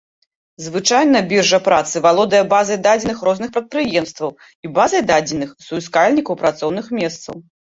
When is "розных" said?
3.29-3.53